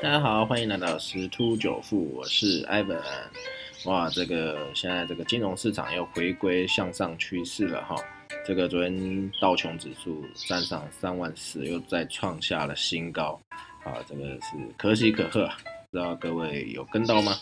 [0.00, 3.00] 大家好，欢迎来到十突九富，我是 Ivan。
[3.84, 7.96] 哇，这个现在这个金融市场又回归向上趋势了哈。
[8.46, 13.40] 这个昨天道琼指数站上三万四，又再创下了新高
[13.84, 15.50] 啊，这个是可喜可贺，
[15.90, 17.32] 不知道各位有跟到吗？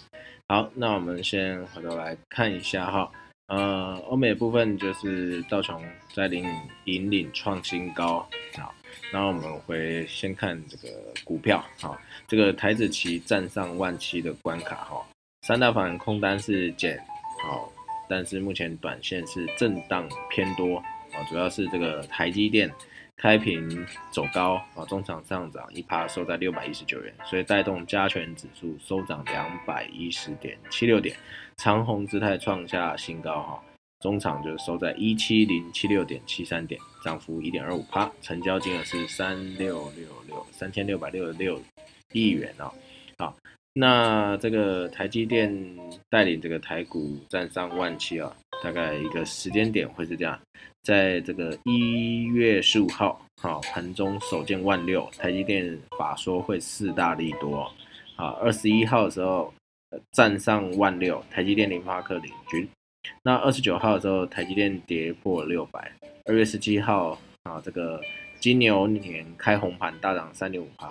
[0.49, 3.13] 好，那我们先回头来看一下哈。
[3.49, 5.85] 呃，欧美部分就是道琼
[6.15, 6.47] 在领
[6.87, 8.27] 引领创新高，
[8.57, 8.75] 好，
[9.13, 10.89] 然后我们会先看这个
[11.25, 15.07] 股票，好，这个台子期站上万七的关卡，哈，
[15.43, 16.99] 三大反空单是减，
[17.43, 17.73] 好，
[18.09, 20.79] 但是目前短线是震荡偏多，
[21.13, 22.71] 啊，主要是这个台积电。
[23.19, 31.17] 开平走高啊，中场上涨一趴，收在六百一十九元，所以带动加权指数收涨两百一十点七六点，
[31.57, 33.63] 长虹姿态创下新高哈，
[34.01, 41.61] 中场就收在一七零七六点七三点，涨幅一点二五趴，成交金额是三六六六三千六百六十六
[42.13, 42.73] 亿元哦，
[43.19, 43.37] 好，
[43.73, 45.53] 那这个台积电
[46.09, 48.37] 带领这个台股站上万七啊。
[48.63, 50.41] 大概一个时间点会是这样，
[50.83, 57.71] 在这个一月十五号，好盘中首见万六，台积电法说会四大利多，
[58.17, 59.53] 啊，二十一号的时候
[60.13, 62.67] 站上万六，台积电、联发科领军。
[63.23, 65.93] 那二十九号的时候，台积电跌破六百。
[66.25, 68.01] 二月十七号，啊，这个
[68.41, 70.89] 金牛年开红盘大涨三点五趴，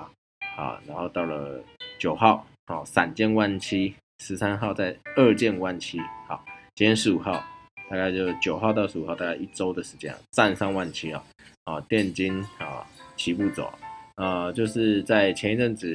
[0.56, 1.62] 啊，然后到了
[2.00, 6.44] 九号，好闪见万七，十三号在二见万七，好，
[6.76, 7.44] 今天十五号。
[7.88, 11.24] 大概就九号到十五号，大概一周的时间，站上万七啊，
[11.66, 12.84] 啊，电金啊
[13.16, 13.72] 起步走，
[14.16, 15.88] 呃，就是在前一阵子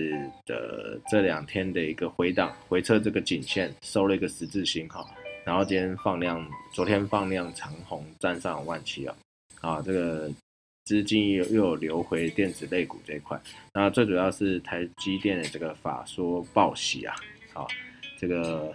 [0.46, 5.04] 的这两天的一个回档回撤这个颈线，收了一个十字星哈，
[5.44, 9.16] 然后今天放量，昨天放量长红，站上万七啊，
[9.60, 10.30] 啊，这个
[10.84, 13.40] 资金又又流回电子类股这一块，
[13.74, 17.14] 那最主要是台积电的这个法说报喜啊，
[17.54, 17.66] 啊，
[18.18, 18.74] 这个。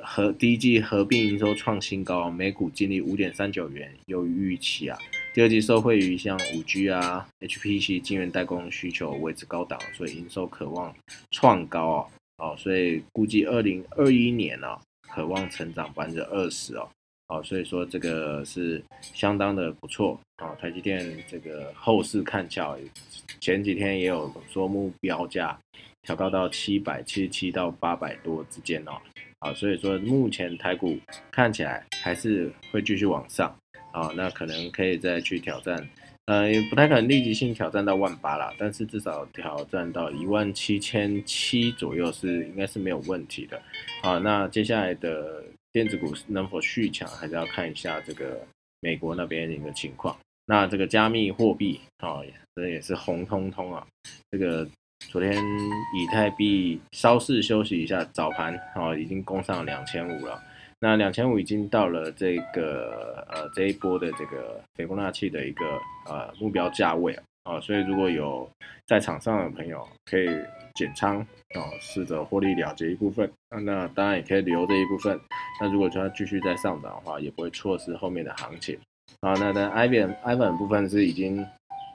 [0.00, 4.98] 和第一季合并营收创新高，每股净利五点三九元，优于预期啊。
[5.32, 10.92] 第二季受惠于像五 G 啊、HPC 晶圆代工需求维持高档，所以营收渴望
[11.30, 12.08] 创高啊。
[12.38, 14.76] 哦，所以估计二零二一年呢，
[15.16, 16.86] 渴望成长百分之二十哦。
[17.28, 20.54] 哦，所以说这个是相当的不错啊。
[20.60, 22.78] 台积电这个后市看俏，
[23.40, 25.58] 前几天也有说目标价
[26.02, 28.92] 调高到七百七十七到八百多之间哦。
[29.38, 30.98] 啊，所以说目前台股
[31.32, 33.48] 看起来还是会继续往上
[33.92, 35.88] 啊，那可能可以再去挑战，
[36.26, 43.60] 呃，也不太可能立即性挑战到万八啦，但是至少挑战到一万七千七左右是应该是没有问题的。
[44.02, 45.42] 啊，那接下来的
[45.72, 48.40] 电子股能否续强，还是要看一下这个
[48.80, 50.16] 美国那边的一个情况。
[50.46, 52.20] 那这个加密货币啊，
[52.54, 53.86] 这也是红彤彤啊，
[54.30, 54.68] 这个。
[55.10, 60.42] 昨天以太币稍事休息一下，早盘啊已经攻上两千五了。
[60.86, 65.64] 那两千五已经到了这个呃这一波的这个斐波那契的一个
[66.08, 67.22] 呃目标价位啊。
[67.42, 68.48] 啊，所以如果有
[68.86, 70.26] 在场上的朋友可以
[70.76, 71.20] 减仓
[71.56, 73.28] 哦，试着获利了结一部分。
[73.64, 75.18] 那当然也可以留这一部分。
[75.60, 78.78] 那如果说它继续在上涨的话，也不会错失后面的行情。
[79.20, 81.44] 啊，那那 i v a n i v a n 部分是已经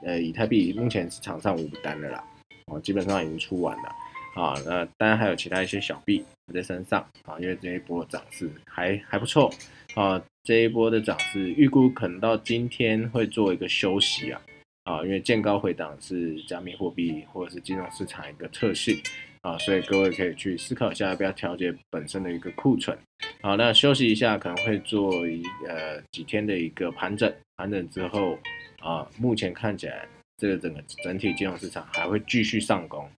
[0.04, 2.22] 呃以太币目前是场上五单的啦。
[2.66, 9.52] 哦，基本上已经出完了，啊，那当然还有其他一些小币在身上，啊，因为这一波涨势还还不错，
[9.94, 14.40] 啊，这一波的涨势预估可能到今天会做一个休息啊，
[14.84, 18.96] 啊，因为见高回档是加密货币或者是金融市场一个特性，
[19.40, 22.96] 啊，所以各位可以去思考一下要不要调节本身的一个库存，
[23.40, 28.38] 好，那休息一下可能会做一呃几天的一个盘整，盘整之后，
[28.80, 30.06] 啊，目前看起来。
[30.38, 33.08] 这个整个整体金融市场还会继续上攻，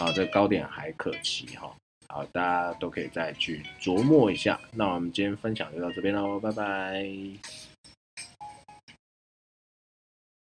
[0.00, 1.72] 啊，这个高点还可期哈，
[2.12, 4.60] 好，大家都可以再去琢磨一下。
[4.74, 7.71] 那我们今天分享就到这边喽，拜拜。